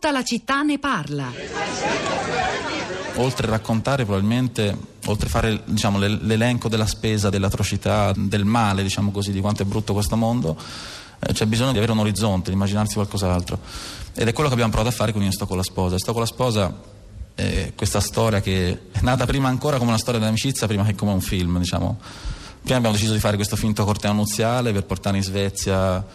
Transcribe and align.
Tutta 0.00 0.12
la 0.12 0.22
città 0.22 0.62
ne 0.62 0.78
parla. 0.78 1.28
Oltre 3.16 3.48
a 3.48 3.50
raccontare 3.50 4.04
probabilmente, 4.04 4.78
oltre 5.06 5.26
a 5.26 5.28
fare 5.28 5.62
diciamo, 5.64 5.98
l'elenco 5.98 6.68
della 6.68 6.86
spesa, 6.86 7.30
dell'atrocità, 7.30 8.12
del 8.14 8.44
male, 8.44 8.84
diciamo 8.84 9.10
così, 9.10 9.32
di 9.32 9.40
quanto 9.40 9.62
è 9.62 9.66
brutto 9.66 9.94
questo 9.94 10.14
mondo, 10.14 10.56
eh, 11.18 11.32
c'è 11.32 11.46
bisogno 11.46 11.72
di 11.72 11.78
avere 11.78 11.90
un 11.90 11.98
orizzonte, 11.98 12.50
di 12.50 12.54
immaginarsi 12.54 12.94
qualcos'altro. 12.94 13.58
Ed 14.14 14.28
è 14.28 14.32
quello 14.32 14.48
che 14.48 14.54
abbiamo 14.54 14.70
provato 14.70 14.94
a 14.94 14.96
fare 14.96 15.12
con 15.12 15.20
Io 15.20 15.32
sto 15.32 15.48
con 15.48 15.56
la 15.56 15.64
sposa. 15.64 15.98
Sto 15.98 16.12
con 16.12 16.20
la 16.20 16.28
sposa 16.28 16.72
è 17.34 17.72
questa 17.74 17.98
storia 17.98 18.40
che 18.40 18.82
è 18.92 19.00
nata 19.00 19.26
prima 19.26 19.48
ancora 19.48 19.78
come 19.78 19.90
una 19.90 19.98
storia 19.98 20.20
d'amicizia, 20.20 20.68
prima 20.68 20.84
che 20.84 20.94
come 20.94 21.10
un 21.10 21.20
film, 21.20 21.58
diciamo. 21.58 21.98
Prima 22.62 22.76
abbiamo 22.76 22.94
deciso 22.94 23.14
di 23.14 23.18
fare 23.18 23.34
questo 23.34 23.56
finto 23.56 23.84
corteo 23.84 24.12
nuziale 24.12 24.70
per 24.70 24.84
portare 24.84 25.16
in 25.16 25.24
Svezia 25.24 26.06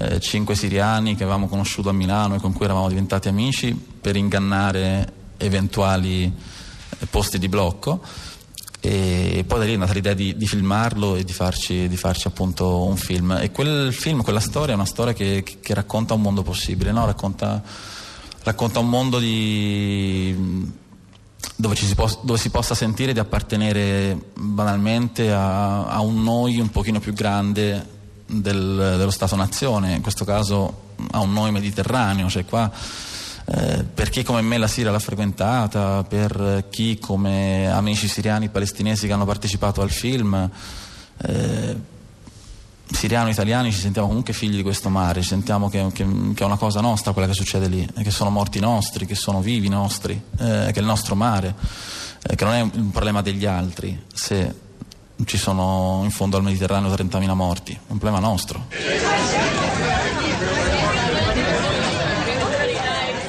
eh, 0.00 0.20
cinque 0.20 0.54
siriani 0.54 1.16
che 1.16 1.24
avevamo 1.24 1.48
conosciuto 1.48 1.88
a 1.88 1.92
Milano 1.92 2.36
e 2.36 2.38
con 2.38 2.52
cui 2.52 2.66
eravamo 2.66 2.88
diventati 2.88 3.28
amici 3.28 3.74
per 3.74 4.14
ingannare 4.14 5.12
eventuali 5.38 6.32
eh, 6.98 7.06
posti 7.06 7.38
di 7.38 7.48
blocco 7.48 8.00
e 8.80 9.44
poi 9.44 9.58
da 9.58 9.64
lì 9.64 9.74
è 9.74 9.76
nata 9.76 9.92
l'idea 9.92 10.14
di, 10.14 10.36
di 10.36 10.46
filmarlo 10.46 11.16
e 11.16 11.24
di 11.24 11.32
farci, 11.32 11.88
di 11.88 11.96
farci, 11.96 12.28
appunto 12.28 12.84
un 12.84 12.96
film 12.96 13.36
e 13.40 13.50
quel 13.50 13.92
film, 13.92 14.22
quella 14.22 14.38
storia 14.38 14.72
è 14.72 14.76
una 14.76 14.86
storia 14.86 15.12
che, 15.12 15.42
che 15.60 15.74
racconta 15.74 16.14
un 16.14 16.20
mondo 16.20 16.42
possibile 16.42 16.92
no? 16.92 17.04
racconta, 17.04 17.60
racconta, 18.44 18.78
un 18.78 18.88
mondo 18.88 19.18
di, 19.18 20.32
dove, 21.56 21.74
si 21.74 21.92
può, 21.96 22.08
dove, 22.22 22.38
si 22.38 22.50
possa 22.50 22.76
sentire 22.76 23.12
di 23.12 23.18
appartenere 23.18 24.16
banalmente 24.34 25.32
a, 25.32 25.86
a 25.86 26.00
un 26.00 26.22
noi 26.22 26.60
un 26.60 26.70
pochino 26.70 27.00
più 27.00 27.12
grande 27.12 27.96
del, 28.28 28.94
dello 28.96 29.10
Stato-nazione, 29.10 29.94
in 29.94 30.02
questo 30.02 30.24
caso 30.24 30.86
a 31.12 31.20
un 31.20 31.32
noi 31.32 31.50
mediterraneo, 31.50 32.28
cioè 32.28 32.44
qua 32.44 32.70
eh, 33.50 33.82
per 33.82 34.10
chi 34.10 34.22
come 34.22 34.42
me 34.42 34.58
la 34.58 34.66
Siria 34.66 34.90
l'ha 34.90 34.98
frequentata, 34.98 36.04
per 36.04 36.66
chi 36.70 36.98
come 36.98 37.70
amici 37.70 38.06
siriani 38.06 38.50
palestinesi 38.50 39.06
che 39.06 39.12
hanno 39.14 39.24
partecipato 39.24 39.80
al 39.80 39.90
film, 39.90 40.50
eh, 41.22 41.76
siriano 42.90 43.30
italiani 43.30 43.72
ci 43.72 43.80
sentiamo 43.80 44.08
comunque 44.08 44.34
figli 44.34 44.56
di 44.56 44.62
questo 44.62 44.90
mare, 44.90 45.22
ci 45.22 45.28
sentiamo 45.28 45.70
che, 45.70 45.86
che, 45.94 46.06
che, 46.34 46.42
è 46.42 46.46
una 46.46 46.58
cosa 46.58 46.80
nostra 46.80 47.12
quella 47.12 47.26
che 47.26 47.34
succede 47.34 47.68
lì, 47.68 47.88
che 48.02 48.10
sono 48.10 48.28
morti 48.28 48.60
nostri, 48.60 49.06
che 49.06 49.14
sono 49.14 49.40
vivi 49.40 49.68
nostri, 49.68 50.12
eh, 50.12 50.68
che 50.70 50.74
è 50.74 50.80
il 50.80 50.84
nostro 50.84 51.14
mare, 51.14 51.54
eh, 52.28 52.34
che 52.34 52.44
non 52.44 52.52
è 52.52 52.60
un 52.60 52.90
problema 52.90 53.22
degli 53.22 53.46
altri. 53.46 54.04
Se 54.12 54.66
ci 55.24 55.36
sono 55.36 56.00
in 56.04 56.10
fondo 56.10 56.36
al 56.36 56.42
Mediterraneo 56.42 56.90
30.000 56.90 57.32
morti, 57.34 57.72
è 57.72 57.92
un 57.92 57.98
problema 57.98 58.26
nostro. 58.26 58.66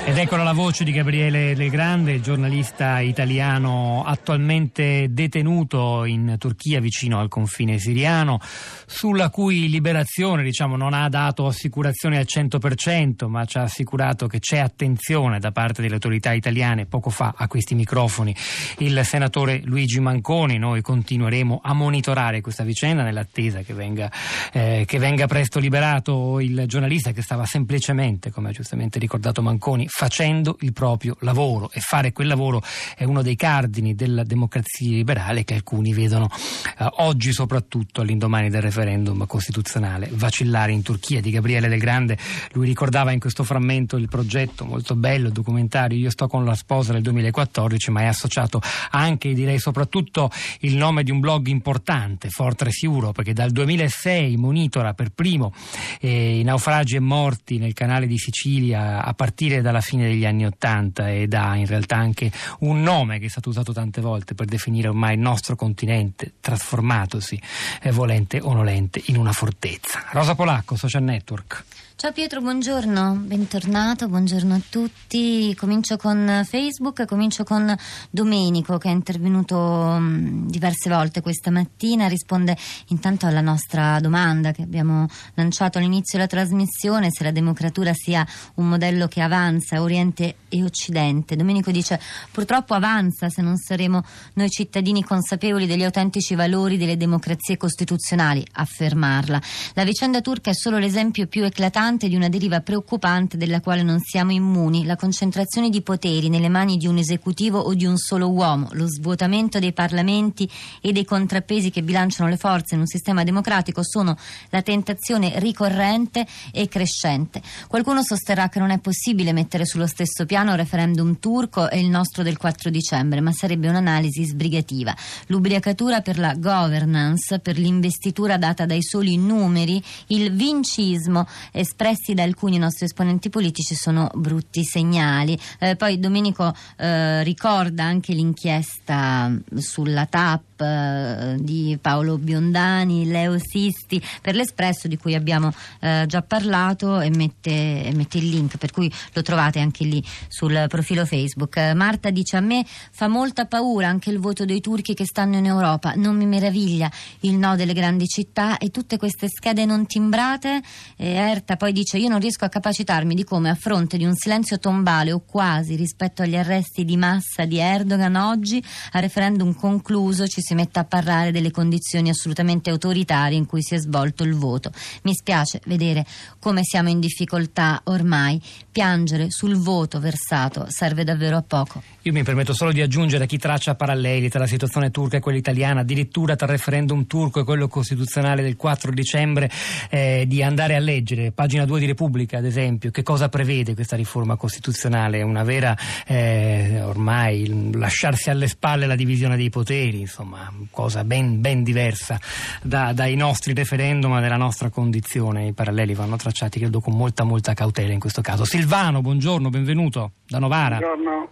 Ed 0.10 0.18
eccola 0.18 0.42
la 0.42 0.54
voce 0.54 0.84
di 0.84 0.92
Gabriele 0.92 1.54
Del 1.54 1.70
Grande, 1.70 2.14
il 2.14 2.24
giornalista 2.24 3.00
italiano 3.00 4.04
attualmente 4.04 5.06
detenuto 5.12 6.04
in 6.04 6.34
Turchia 6.40 6.80
vicino 6.80 7.20
al 7.20 7.28
confine 7.28 7.78
siriano, 7.78 8.40
sulla 8.88 9.30
cui 9.30 9.70
liberazione 9.70 10.42
diciamo, 10.42 10.76
non 10.76 10.96
ha 10.96 11.08
dato 11.10 11.46
assicurazioni 11.46 12.18
al 12.18 12.26
100%, 12.28 13.28
ma 13.28 13.46
ci 13.46 13.60
ha 13.60 13.62
assicurato 13.62 14.26
che 14.26 14.40
c'è 14.40 14.58
attenzione 14.58 15.38
da 15.38 15.52
parte 15.52 15.84
delle 15.84 15.94
autorità 15.94 16.34
italiane. 16.34 16.88
Poco 16.88 17.12
fa 17.12 17.36
a 17.38 17.48
questi 17.48 17.76
microfoni 17.76 18.36
il 18.80 19.00
senatore 19.06 19.62
Luigi 19.64 20.00
Manconi. 20.00 20.58
Noi 20.58 20.82
continueremo 20.82 21.62
a 21.64 21.74
monitorare 21.74 22.42
questa 22.42 22.64
vicenda 22.64 23.04
nell'attesa 23.04 23.62
che 23.62 23.76
venga, 23.76 24.12
eh, 24.54 24.86
che 24.88 24.98
venga 24.98 25.28
presto 25.28 25.60
liberato 25.60 26.40
il 26.40 26.64
giornalista 26.66 27.12
che 27.12 27.22
stava 27.22 27.46
semplicemente, 27.46 28.32
come 28.32 28.50
ha 28.50 28.52
giustamente 28.52 28.98
ricordato 28.98 29.44
Manconi, 29.44 29.88
facendo 30.00 30.56
il 30.62 30.72
proprio 30.72 31.18
lavoro. 31.20 31.70
E 31.74 31.82
fare 31.82 32.14
quel 32.14 32.28
lavoro 32.28 32.64
è 32.96 33.04
uno 33.04 33.22
dei 33.22 33.36
cardini 33.36 33.96
della 33.96 34.24
democrazia 34.24 34.92
liberale 34.92 35.44
che 35.44 35.56
alcuni 35.56 35.92
vedono 35.92 36.30
eh, 36.78 36.88
oggi 37.00 37.34
soprattutto 37.34 38.00
all'indomani 38.00 38.50
del 38.50 38.62
referendum 38.62 39.26
costituzionale. 39.26 40.08
Vacillare 40.14 40.72
in 40.72 40.84
Turchia 40.84 41.20
di 41.20 41.32
Gabriele 41.32 41.68
Del 41.68 41.80
Grande 41.80 42.18
lui 42.54 42.66
ricordava 42.66 43.12
in 43.12 43.20
questo 43.20 43.44
frammento 43.44 43.98
il 43.98 44.08
progetto 44.08 44.64
molto 44.64 44.96
bello 44.96 45.30
documentario 45.32 45.98
Io 45.98 46.10
sto 46.10 46.28
con 46.28 46.46
la 46.46 46.56
sposa 46.56 46.94
del 46.94 47.02
2014 47.02 47.92
ma 47.92 48.04
è 48.04 48.06
associato 48.06 48.62
anche 48.92 49.34
direi 49.34 49.60
soprattutto 49.60 50.32
il 50.62 50.78
nome 50.78 51.04
di 51.04 51.12
un 51.12 51.20
blog 51.20 51.48
importante 51.48 52.30
Fortress 52.30 52.84
Europe 52.84 53.12
perché 53.12 53.34
dal 53.34 53.52
2006 53.52 54.38
monitora 54.38 54.94
per 54.94 55.10
primo 55.10 55.54
eh, 56.00 56.40
i 56.40 56.44
naufragi 56.44 56.96
e 56.96 57.00
morti 57.02 57.58
nel 57.58 57.74
canale 57.74 58.08
di 58.08 58.18
Sicilia 58.18 59.04
a 59.04 59.14
partire 59.14 59.62
dalla 59.62 59.82
fine 59.90 60.08
degli 60.08 60.26
anni 60.26 60.46
Ottanta 60.46 61.12
ed 61.12 61.34
ha 61.34 61.56
in 61.56 61.66
realtà 61.66 61.96
anche 61.96 62.32
un 62.60 62.82
nome 62.84 63.18
che 63.18 63.26
è 63.26 63.30
stato 63.30 63.50
usato 63.50 63.74
tante 63.74 64.02
volte 64.02 64.36
per 64.36 64.46
definire 64.46 64.88
ormai 64.88 65.16
il 65.16 65.20
nostro 65.20 65.56
continente 65.56 66.34
trasformatosi, 66.40 67.42
eh, 67.82 67.92
volente 67.92 68.40
o 68.40 68.54
nolente, 68.54 69.02
in 69.08 69.18
una 69.18 69.32
fortezza. 69.32 70.06
Rosa 70.12 70.36
Polacco, 70.36 70.76
Social 70.76 71.04
Network. 71.04 71.64
Ciao 72.00 72.14
Pietro, 72.14 72.40
buongiorno, 72.40 73.24
bentornato, 73.26 74.08
buongiorno 74.08 74.54
a 74.56 74.62
tutti. 74.70 75.54
Comincio 75.54 75.98
con 75.98 76.46
Facebook, 76.48 77.06
comincio 77.06 77.44
con 77.44 77.76
Domenico 78.10 78.78
che 78.78 78.88
è 78.88 78.92
intervenuto 78.94 79.98
mm, 80.00 80.48
diverse 80.48 80.90
volte 80.90 81.20
questa 81.20 81.52
mattina, 81.52 82.08
risponde 82.08 82.56
intanto 82.88 83.26
alla 83.26 83.42
nostra 83.42 84.00
domanda 84.00 84.54
che 84.54 84.62
abbiamo 84.62 85.08
lanciato 85.34 85.78
all'inizio 85.78 86.18
della 86.18 86.30
trasmissione, 86.30 87.10
se 87.12 87.26
la 87.26 87.32
democratura 87.32 87.92
sia 87.94 88.26
un 88.56 88.70
modello 88.70 89.10
che 89.10 89.20
avanza 89.20 89.82
Oriente 89.82 90.36
e 90.48 90.64
Occidente. 90.64 91.36
Domenico 91.36 91.70
dice 91.70 92.00
purtroppo 92.32 92.76
avanza 92.76 93.28
se 93.28 93.42
non 93.42 93.58
saremo 93.58 94.02
noi 94.36 94.48
cittadini 94.48 95.04
consapevoli 95.04 95.68
degli 95.68 95.84
autentici 95.84 96.34
valori 96.34 96.78
delle 96.78 96.96
democrazie 96.96 97.58
costituzionali, 97.58 98.42
affermarla. 98.54 99.42
La 99.74 99.84
vicenda 99.84 100.22
turca 100.22 100.52
è 100.52 100.56
solo 100.56 100.78
l'esempio 100.78 101.28
più 101.28 101.44
eclatante 101.44 101.88
rilevante 101.90 102.08
di 102.08 102.16
una 102.16 102.30
deriva 102.30 102.62
preoccupante 102.62 103.36
della 103.36 103.62
quale 103.62 103.82
non 103.82 104.00
siamo 104.00 104.32
immuni, 104.32 104.86
la 104.86 104.96
concentrazione 104.96 105.70
di 105.70 105.82
poteri 105.82 106.30
nelle 106.30 106.50
mani 106.50 106.78
di 106.78 106.86
un 106.86 106.98
esecutivo 106.98 107.58
o 107.58 107.74
di 107.74 107.86
un 107.86 107.98
solo 107.98 108.30
uomo, 108.30 108.68
lo 108.74 108.88
svuotamento 108.88 109.58
dei 109.58 109.74
parlamenti 109.74 110.48
e 110.82 110.92
dei 110.92 111.06
contrappesi 111.06 111.72
che 111.72 111.82
bilanciano 111.82 112.30
le 112.30 112.38
forze 112.38 112.76
in 112.76 112.82
un 112.82 112.86
sistema 112.86 113.24
democratico 113.24 113.84
sono 113.84 114.16
la 114.50 114.62
tentazione 114.62 115.40
ricorrente 115.40 116.28
e 116.52 116.68
crescente. 116.68 117.42
Qualcuno 117.68 118.04
sosterrà 118.04 118.50
che 118.50 118.60
non 118.60 118.70
è 118.70 118.78
possibile 118.78 119.34
mettere 119.34 119.66
sullo 119.66 119.88
stesso 119.88 120.26
piano 120.26 120.52
il 120.52 120.58
referendum 120.58 121.18
turco 121.20 121.70
e 121.70 121.80
il 121.80 121.90
nostro 121.90 122.22
del 122.22 122.38
4 122.38 122.70
dicembre, 122.70 123.22
ma 123.22 123.32
sarebbe 123.32 123.68
un'analisi 123.68 124.26
sbrigativa. 124.26 124.96
L'ubriacatura 125.28 126.02
per 126.02 126.20
la 126.20 126.36
governance, 126.36 127.40
per 127.40 127.58
l'investitura 127.58 128.38
data 128.38 128.66
dai 128.66 128.84
soli 128.84 129.18
numeri, 129.18 129.82
il 130.08 130.32
vincismo 130.32 131.26
espresso 131.52 131.78
espressi 131.80 132.14
da 132.14 132.24
alcuni 132.24 132.58
nostri 132.58 132.86
esponenti 132.86 133.30
politici 133.30 133.74
sono 133.74 134.10
brutti 134.14 134.66
segnali. 134.66 135.40
Eh, 135.60 135.78
poi 135.78 135.98
Domenico 135.98 136.54
eh, 136.76 137.24
ricorda 137.24 137.86
anche 137.86 138.12
l'inchiesta 138.12 139.32
sulla 139.56 140.06
TAP 140.06 140.49
eh, 140.62 141.36
di 141.40 141.78
Paolo 141.82 142.18
Biondani, 142.18 143.06
Leo 143.06 143.38
Sisti 143.40 144.02
per 144.22 144.36
l'Espresso 144.36 144.88
di 144.88 144.98
cui 144.98 145.16
abbiamo 145.16 145.52
eh, 145.80 146.06
già 146.08 146.22
parlato 146.22 147.00
e 147.00 147.10
mette, 147.10 147.86
e 147.86 147.92
mette, 147.94 148.18
il 148.18 148.30
link 148.30 148.58
per 148.58 148.72
cui 148.72 148.92
lo 149.14 149.22
trovate 149.22 149.60
anche 149.60 149.84
lì 149.84 150.04
sul 150.28 150.66
profilo 150.68 151.06
Facebook. 151.06 151.58
Marta 151.76 152.10
dice 152.10 152.38
a 152.38 152.42
me 152.42 152.66
fa 152.66 153.08
molta 153.08 153.46
paura 153.46 153.88
anche 153.88 154.10
il 154.10 154.20
voto 154.20 154.46
dei 154.46 154.62
turchi 154.62 154.94
che 154.94 155.06
stanno 155.06 155.38
in 155.38 155.46
Europa, 155.46 155.94
non 155.96 156.16
mi 156.16 156.26
meraviglia 156.26 156.92
il 157.22 157.36
no 157.36 157.56
delle 157.56 157.74
grandi 157.74 158.08
città 158.08 158.58
e 158.58 158.70
tutte 158.70 158.98
queste 158.98 159.28
schede 159.28 159.66
non 159.66 159.86
timbrate. 159.86 160.62
E 160.96 161.08
Erta 161.12 161.56
poi 161.56 161.72
dice 161.72 161.98
io 161.98 162.10
non 162.10 162.20
riesco 162.20 162.46
a 162.46 162.50
capacitarmi 162.50 163.16
di 163.16 163.24
come 163.24 163.50
a 163.50 163.56
fronte 163.56 163.98
di 163.98 164.06
un 164.06 164.16
silenzio 164.16 164.60
tombale 164.60 165.12
o 165.12 165.22
quasi 165.26 165.76
rispetto 165.76 166.22
agli 166.22 166.36
arresti 166.36 166.86
di 166.86 166.98
massa 166.98 167.46
di 167.46 167.58
Erdogan 167.58 168.16
oggi 168.16 168.64
a 168.94 169.00
referendum 169.00 169.54
concluso 169.54 170.28
ci 170.28 170.42
si 170.50 170.56
metta 170.56 170.80
a 170.80 170.84
parlare 170.84 171.32
delle 171.32 171.52
condizioni 171.52 172.10
assolutamente 172.10 172.72
autoritarie 172.72 173.38
in 173.38 173.46
cui 173.46 173.62
si 173.62 173.76
è 173.76 173.78
svolto 173.78 174.24
il 174.24 174.34
voto. 174.34 174.72
Mi 175.04 175.14
spiace 175.14 175.62
vedere 175.66 176.04
come 176.40 176.64
siamo 176.64 176.90
in 176.90 177.00
difficoltà 177.00 177.82
ormai. 177.84 178.42
Piangere 178.72 179.30
sul 179.30 179.58
voto 179.58 180.00
versato 180.00 180.66
serve 180.70 181.04
davvero 181.04 181.38
a 181.38 181.44
poco. 181.44 181.84
Io 182.04 182.14
mi 182.14 182.24
permetto 182.24 182.54
solo 182.54 182.72
di 182.72 182.82
aggiungere 182.82 183.26
a 183.26 183.28
chi 183.28 183.38
traccia 183.38 183.76
paralleli 183.76 184.30
tra 184.30 184.40
la 184.40 184.48
situazione 184.48 184.90
turca 184.90 185.18
e 185.18 185.20
quella 185.20 185.38
italiana, 185.38 185.82
addirittura 185.82 186.36
tra 186.36 186.48
il 186.48 186.54
referendum 186.54 187.06
turco 187.06 187.42
e 187.42 187.44
quello 187.44 187.68
costituzionale 187.68 188.42
del 188.42 188.56
4 188.56 188.92
dicembre, 188.92 189.52
eh, 189.92 190.24
di 190.26 190.42
andare 190.42 190.76
a 190.76 190.80
leggere, 190.80 191.32
pagina 191.32 191.66
2 191.66 191.80
di 191.80 191.86
Repubblica 191.86 192.40
ad 192.40 192.46
esempio, 192.46 192.90
che 192.90 193.04
cosa 193.04 193.30
prevede 193.30 193.76
questa 193.76 193.96
riforma 193.96 194.36
costituzionale, 194.36 195.22
una 195.22 195.44
vera, 195.44 195.78
eh, 196.08 196.82
ormai, 196.82 197.72
lasciarsi 197.74 198.32
alle 198.32 198.48
spalle 198.48 198.88
la 198.88 198.96
divisione 198.96 199.38
dei 199.38 199.50
poteri, 199.50 200.00
insomma 200.00 200.39
insomma, 200.40 200.68
cosa 200.72 201.04
ben, 201.04 201.42
ben 201.42 201.64
diversa 201.64 202.20
da, 202.64 202.94
dai 202.94 203.16
nostri 203.16 203.54
referendum 203.54 204.18
e 204.18 204.22
della 204.22 204.38
nostra 204.38 204.70
condizione. 204.70 205.48
I 205.48 205.54
paralleli 205.54 205.94
vanno 205.94 206.16
tracciati, 206.16 206.60
credo, 206.60 206.80
con 206.80 206.96
molta, 206.96 207.24
molta 207.24 207.54
cautela 207.54 207.92
in 207.92 208.00
questo 208.00 208.22
caso. 208.22 208.46
Silvano, 208.46 209.02
buongiorno, 209.02 209.50
benvenuto 209.50 210.12
da 210.28 210.40
Novara. 210.40 210.78
Buongiorno. 210.78 211.30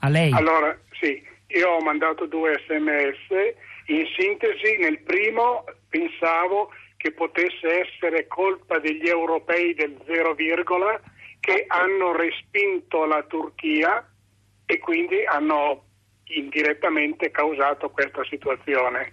A 0.00 0.08
lei. 0.08 0.32
Allora, 0.32 0.76
sì, 1.00 1.22
io 1.48 1.68
ho 1.68 1.80
mandato 1.80 2.26
due 2.26 2.62
sms. 2.66 3.56
In 3.86 4.04
sintesi, 4.16 4.76
nel 4.78 5.00
primo 5.00 5.64
pensavo 5.88 6.70
che 6.96 7.12
potesse 7.12 7.86
essere 7.86 8.26
colpa 8.26 8.78
degli 8.78 9.08
europei 9.08 9.74
del 9.74 9.96
0, 10.04 10.34
che 11.40 11.64
hanno 11.68 12.12
respinto 12.14 13.06
la 13.06 13.22
Turchia 13.22 14.06
e 14.66 14.78
quindi 14.78 15.24
hanno 15.24 15.87
indirettamente 16.28 17.30
causato 17.30 17.90
questa 17.90 18.24
situazione. 18.24 19.12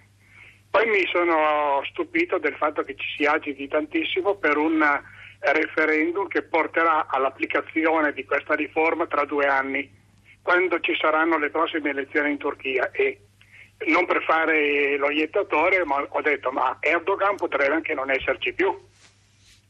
Poi 0.70 0.86
mi 0.86 1.06
sono 1.10 1.82
stupito 1.90 2.38
del 2.38 2.54
fatto 2.56 2.82
che 2.82 2.94
ci 2.96 3.06
si 3.16 3.24
agiti 3.24 3.66
tantissimo 3.68 4.34
per 4.34 4.56
un 4.56 4.84
referendum 5.38 6.28
che 6.28 6.42
porterà 6.42 7.06
all'applicazione 7.08 8.12
di 8.12 8.24
questa 8.24 8.54
riforma 8.54 9.06
tra 9.06 9.24
due 9.24 9.46
anni, 9.46 9.90
quando 10.42 10.80
ci 10.80 10.94
saranno 10.98 11.38
le 11.38 11.50
prossime 11.50 11.90
elezioni 11.90 12.30
in 12.32 12.38
Turchia. 12.38 12.90
E 12.90 13.20
non 13.86 14.06
per 14.06 14.22
fare 14.22 14.96
lo 14.96 15.10
iettatore, 15.10 15.84
ma 15.84 16.06
ho 16.08 16.20
detto 16.20 16.50
ma 16.50 16.76
Erdogan 16.80 17.36
potrebbe 17.36 17.74
anche 17.74 17.94
non 17.94 18.10
esserci 18.10 18.52
più. 18.52 18.74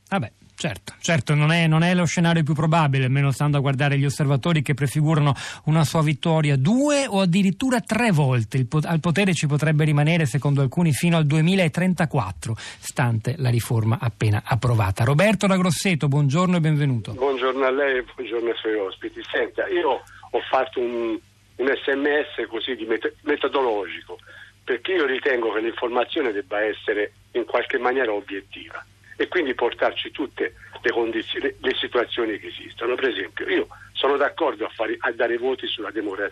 Vabbè, 0.09 0.31
certo, 0.57 0.95
certo 1.01 1.35
non, 1.35 1.53
è, 1.53 1.67
non, 1.67 1.83
è, 1.83 1.95
lo 1.95 2.07
scenario 2.07 2.43
più 2.43 2.55
probabile, 2.55 3.05
almeno 3.05 3.31
stando 3.31 3.59
a 3.59 3.61
guardare 3.61 3.99
gli 3.99 4.05
osservatori 4.05 4.63
che 4.63 4.75
prefigurano 4.75 5.35
una 5.65 5.85
sua 5.85 6.03
vittoria 6.03 6.57
due 6.57 7.07
o 7.07 7.21
addirittura 7.21 7.81
tre 7.81 8.11
volte. 8.11 8.57
Il, 8.57 8.67
al 8.85 9.01
potere 9.01 9.35
ci 9.35 9.47
potrebbe 9.47 9.85
rimanere, 9.85 10.25
secondo 10.25 10.63
alcuni, 10.63 10.93
fino 10.93 11.17
al 11.17 11.27
2034, 11.27 12.55
stante 12.57 13.35
la 13.37 13.51
riforma 13.51 13.99
appena 14.01 14.43
approvata. 14.45 15.05
Roberto 15.05 15.47
da 15.47 15.57
Grosseto, 15.57 16.09
buongiorno 16.09 16.57
e 16.57 16.61
benvenuto. 16.61 17.13
Buongiorno 17.13 17.65
a 17.65 17.71
lei 17.71 17.99
e 17.99 18.05
buongiorno 18.15 18.49
ai 18.49 18.57
suoi 18.57 18.75
ospiti. 18.75 19.21
Senta, 19.31 19.69
io 19.69 20.03
ho 20.31 20.41
fatto 20.51 20.81
un, 20.81 21.19
un 21.57 21.67
sms 21.67 22.49
così 22.49 22.75
di 22.75 22.87
met- 22.87 23.15
metodologico, 23.23 24.19
perché 24.65 24.93
io 24.93 25.05
ritengo 25.05 25.53
che 25.53 25.61
l'informazione 25.61 26.33
debba 26.33 26.61
essere 26.61 27.13
in 27.33 27.45
qualche 27.45 27.79
maniera 27.79 28.13
obiettiva 28.13 28.85
e 29.17 29.29
quindi 29.29 29.55
portarci 29.55 30.11
tutte 30.11 30.55
le, 30.81 30.91
condizioni, 30.91 31.55
le 31.59 31.75
situazioni 31.75 32.39
che 32.39 32.49
esistono. 32.49 32.95
Per 32.95 33.09
esempio, 33.09 33.49
io 33.49 33.67
sono 33.93 34.17
d'accordo 34.17 34.67
a, 34.67 34.69
fare, 34.69 34.97
a 35.01 35.11
dare 35.13 35.39
voti 35.39 35.67
sulla, 35.67 35.91
democra- 35.91 36.29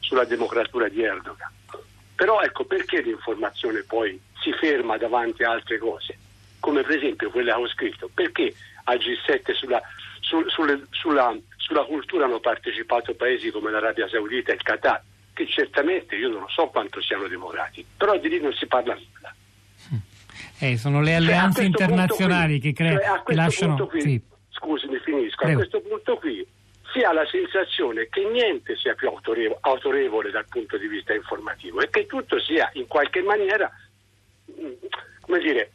sulla 0.00 0.24
democratura 0.24 0.88
di 0.88 1.02
Erdogan, 1.02 1.50
però 2.14 2.40
ecco 2.40 2.64
perché 2.64 3.00
l'informazione 3.00 3.82
poi 3.82 4.20
si 4.40 4.52
ferma 4.52 4.96
davanti 4.96 5.42
a 5.42 5.50
altre 5.50 5.78
cose, 5.78 6.18
come 6.60 6.82
per 6.82 6.96
esempio 6.96 7.30
quella 7.30 7.54
che 7.54 7.60
ho 7.60 7.68
scritto, 7.68 8.10
perché 8.12 8.54
al 8.84 8.98
G7 8.98 9.54
sulla, 9.54 9.82
sul, 10.20 10.48
sulle, 10.50 10.82
sulla, 10.90 11.36
sulla 11.56 11.84
cultura 11.84 12.26
hanno 12.26 12.40
partecipato 12.40 13.14
paesi 13.14 13.50
come 13.50 13.70
l'Arabia 13.70 14.08
Saudita 14.08 14.52
e 14.52 14.54
il 14.54 14.62
Qatar, 14.62 15.02
che 15.32 15.46
certamente 15.46 16.16
io 16.16 16.28
non 16.28 16.48
so 16.48 16.66
quanto 16.68 17.00
siano 17.00 17.26
democratici, 17.28 17.86
però 17.96 18.16
di 18.18 18.28
lì 18.28 18.40
non 18.40 18.52
si 18.52 18.66
parla 18.66 18.94
nulla. 18.94 19.34
Eh, 20.58 20.76
sono 20.76 21.00
le 21.00 21.14
alleanze 21.14 21.60
cioè, 21.60 21.66
internazionali 21.66 22.60
qui, 22.60 22.72
che, 22.72 22.84
cre- 22.84 23.02
cioè, 23.02 23.22
che 23.24 23.34
lasciano. 23.34 23.86
Qui, 23.86 24.00
sì. 24.00 24.20
Scusi, 24.50 24.86
mi 24.86 24.98
finisco. 25.04 25.44
Prego. 25.44 25.60
A 25.60 25.66
questo 25.66 25.80
punto 25.80 26.16
qui 26.16 26.46
si 26.92 27.00
ha 27.02 27.12
la 27.12 27.26
sensazione 27.26 28.08
che 28.08 28.26
niente 28.30 28.76
sia 28.76 28.94
più 28.94 29.08
autorevole, 29.08 29.58
autorevole 29.60 30.30
dal 30.30 30.46
punto 30.48 30.78
di 30.78 30.86
vista 30.86 31.12
informativo 31.12 31.80
e 31.80 31.90
che 31.90 32.06
tutto 32.06 32.40
sia 32.40 32.70
in 32.74 32.86
qualche 32.86 33.22
maniera, 33.22 33.70
mm, 34.50 34.72
come 35.20 35.38
dire, 35.40 35.70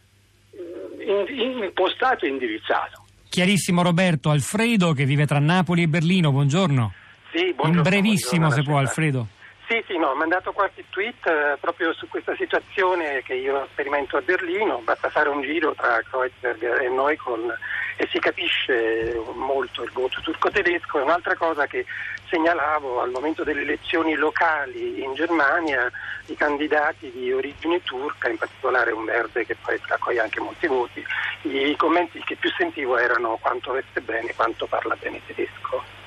mm, 0.56 1.62
impostato 1.64 2.26
e 2.26 2.30
indirizzato. 2.30 3.06
Chiarissimo 3.30 3.84
Roberto, 3.84 4.30
Alfredo 4.30 4.94
che 4.94 5.06
vive 5.06 5.26
tra 5.26 5.40
Napoli 5.40 5.84
e 5.84 5.88
Berlino, 5.88 6.32
buongiorno. 6.32 6.94
Sì, 7.32 7.54
buongiorno. 7.54 7.78
In 7.78 7.82
brevissimo 7.82 8.48
buongiorno 8.48 8.64
se 8.64 8.70
può 8.70 8.78
Alfredo. 8.80 9.28
Sì, 9.72 9.82
sì, 9.88 9.98
no, 9.98 10.08
ho 10.08 10.16
mandato 10.16 10.52
qualche 10.52 10.84
tweet 10.90 11.26
eh, 11.28 11.56
proprio 11.58 11.94
su 11.94 12.06
questa 12.10 12.36
situazione 12.36 13.22
che 13.24 13.36
io 13.36 13.70
sperimento 13.72 14.18
a 14.18 14.22
Berlino, 14.22 14.82
basta 14.84 15.10
fare 15.10 15.30
un 15.30 15.42
giro 15.42 15.74
tra 15.74 16.02
Kreuzberg 16.02 16.82
e 16.82 16.90
Neukölln 16.90 17.50
e 17.96 18.06
si 18.12 18.20
capisce 18.20 19.18
molto 19.34 19.84
il 19.84 19.92
voto 19.94 20.20
turco-tedesco. 20.20 21.00
E 21.00 21.04
un'altra 21.04 21.38
cosa 21.38 21.68
che 21.68 21.86
segnalavo 22.28 23.00
al 23.00 23.12
momento 23.12 23.46
delle 23.46 23.62
elezioni 23.62 24.16
locali 24.16 25.02
in 25.04 25.14
Germania, 25.14 25.90
i 26.26 26.36
candidati 26.36 27.10
di 27.10 27.32
origine 27.32 27.82
turca, 27.82 28.28
in 28.28 28.38
particolare 28.38 28.92
un 28.92 29.06
verde 29.06 29.46
che 29.46 29.56
poi 29.56 29.80
raccoglie 29.88 30.20
anche 30.20 30.42
molti 30.42 30.68
voti, 30.68 31.02
i 31.44 31.78
commenti 31.78 32.22
che 32.26 32.36
più 32.36 32.52
sentivo 32.58 32.98
erano 32.98 33.38
quanto 33.40 33.72
veste 33.72 34.02
bene, 34.02 34.36
quanto 34.36 34.66
parla 34.66 34.98
bene 35.00 35.22
tedesco. 35.26 36.01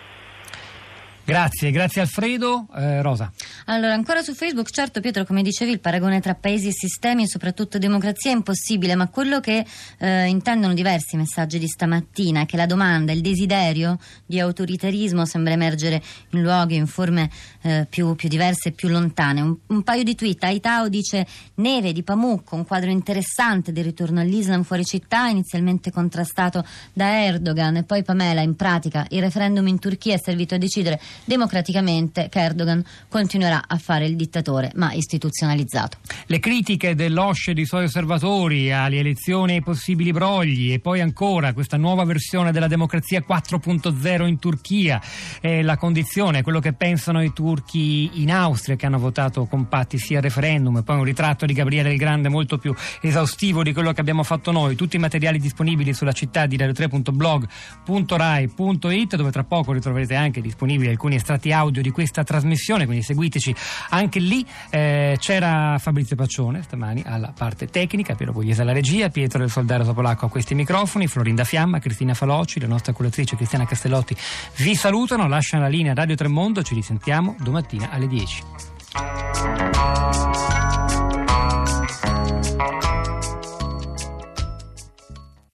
Grazie, 1.26 1.70
grazie 1.70 2.02
Alfredo. 2.02 2.66
Eh, 2.76 3.00
Rosa. 3.00 3.32
Allora, 3.64 3.94
ancora 3.94 4.20
su 4.20 4.34
Facebook, 4.34 4.70
certo 4.70 5.00
Pietro, 5.00 5.24
come 5.24 5.42
dicevi, 5.42 5.70
il 5.70 5.80
paragone 5.80 6.20
tra 6.20 6.34
paesi 6.34 6.68
e 6.68 6.72
sistemi 6.72 7.22
e 7.22 7.28
soprattutto 7.28 7.78
democrazia 7.78 8.30
è 8.30 8.34
impossibile, 8.34 8.94
ma 8.94 9.08
quello 9.08 9.40
che 9.40 9.64
eh, 9.98 10.26
intendono 10.26 10.74
diversi 10.74 11.16
messaggi 11.16 11.58
di 11.58 11.66
stamattina 11.66 12.42
è 12.42 12.46
che 12.46 12.58
la 12.58 12.66
domanda, 12.66 13.12
il 13.12 13.22
desiderio 13.22 13.98
di 14.26 14.38
autoritarismo 14.38 15.24
sembra 15.24 15.54
emergere 15.54 16.02
in 16.32 16.42
luoghi, 16.42 16.74
in 16.74 16.86
forme 16.86 17.30
eh, 17.62 17.86
più, 17.88 18.14
più, 18.16 18.28
diverse 18.28 18.68
e 18.68 18.72
più 18.72 18.88
lontane. 18.88 19.40
Un, 19.40 19.56
un 19.68 19.82
paio 19.82 20.02
di 20.02 20.14
tweet, 20.14 20.44
Aitao 20.44 20.90
dice 20.90 21.26
Neve 21.54 21.94
di 21.94 22.02
Pamuk, 22.02 22.52
un 22.52 22.66
quadro 22.66 22.90
interessante 22.90 23.72
del 23.72 23.84
ritorno 23.84 24.20
all'Islam 24.20 24.62
fuori 24.62 24.84
città, 24.84 25.28
inizialmente 25.28 25.90
contrastato 25.90 26.62
da 26.92 27.24
Erdogan 27.24 27.76
e 27.76 27.82
poi 27.84 28.02
Pamela, 28.02 28.42
in 28.42 28.56
pratica 28.56 29.06
il 29.08 29.22
referendum 29.22 29.66
in 29.68 29.78
Turchia 29.78 30.16
è 30.16 30.20
servito 30.22 30.56
a 30.56 30.58
decidere 30.58 31.00
democraticamente 31.25 32.28
che 32.28 32.40
Erdogan 32.40 32.84
continuerà 33.08 33.64
a 33.66 33.78
fare 33.78 34.06
il 34.06 34.16
dittatore, 34.16 34.72
ma 34.75 34.93
istituzionalizzato. 34.93 35.99
Le 36.26 36.38
critiche 36.38 36.94
dell'OSCE 36.94 37.52
e 37.52 37.55
dei 37.55 37.66
suoi 37.66 37.84
osservatori 37.84 38.72
alle 38.72 38.99
elezioni 38.99 39.52
e 39.52 39.55
ai 39.56 39.62
possibili 39.62 40.12
brogli 40.12 40.72
e 40.72 40.81
poi 40.81 41.00
ancora 41.00 41.52
questa 41.52 41.76
nuova 41.76 42.05
versione 42.05 42.52
della 42.52 42.66
democrazia 42.66 43.25
4.0 43.26 44.26
in 44.26 44.38
Turchia, 44.38 45.00
eh, 45.40 45.62
la 45.62 45.76
condizione, 45.76 46.43
quello 46.43 46.61
che 46.61 46.72
pensano 46.72 47.22
i 47.22 47.32
turchi 47.32 48.22
in 48.22 48.32
Austria 48.32 48.76
che 48.76 48.87
hanno 48.87 48.99
votato 48.99 49.46
compatti 49.46 49.99
sia 49.99 50.19
al 50.19 50.25
referendum 50.25 50.78
e 50.78 50.82
poi 50.82 50.96
un 50.96 51.05
ritratto 51.05 51.46
di 51.46 51.52
Gabriele 51.52 51.93
il 51.93 51.99
Grande 51.99 52.28
molto 52.28 52.58
più 52.58 52.75
esaustivo 53.00 53.62
di 53.62 53.72
quello 53.72 53.93
che 53.93 54.00
abbiamo 54.00 54.22
fatto 54.22 54.50
noi, 54.50 54.76
tutti 54.76 54.96
i 54.96 54.99
materiali 54.99 55.38
disponibili 55.38 55.94
sulla 55.94 56.12
città 56.12 56.46
di 56.46 56.56
radio3.blog.rai.it 56.56 59.17
dove 59.17 59.31
tra 59.31 59.44
poco 59.44 59.72
ritroverete 59.72 60.14
anche 60.14 60.40
disponibili 60.40 60.88
alcuni 60.90 61.03
alcuni 61.04 61.16
estratti 61.16 61.52
audio 61.52 61.82
di 61.82 61.90
questa 61.90 62.24
trasmissione, 62.24 62.86
quindi 62.86 63.05
seguiteci 63.05 63.55
anche 63.90 64.19
lì. 64.19 64.44
Eh, 64.70 65.17
c'era 65.19 65.76
Fabrizio 65.79 66.17
Paccione 66.17 66.62
stamani 66.62 67.02
alla 67.05 67.32
parte 67.36 67.67
tecnica, 67.67 68.14
Piero 68.14 68.32
Pugliese 68.32 68.62
alla 68.62 68.72
regia, 68.72 69.10
Pietro 69.10 69.40
del 69.40 69.50
Soldaro 69.50 69.84
Topolacco 69.84 70.26
a 70.26 70.31
questi 70.31 70.55
microfoni, 70.55 71.06
Florinda 71.06 71.44
Fiamma, 71.44 71.79
Cristina 71.79 72.14
Faloci, 72.14 72.58
la 72.60 72.69
nostra 72.69 72.93
curatrice 72.94 73.36
Cristiana 73.36 73.67
Castellotti 73.67 74.17
vi 74.56 74.74
salutano, 74.74 75.29
lasciano 75.29 75.64
la 75.64 75.69
linea 75.69 75.93
Radio 75.93 76.14
Tremondo, 76.14 76.62
ci 76.62 76.74
risentiamo 76.74 77.36
domattina 77.40 77.90
alle 77.90 78.06
10. 78.06 78.73